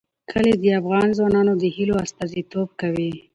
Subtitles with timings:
[0.31, 3.11] کلي د افغان ځوانانو د هیلو استازیتوب کوي.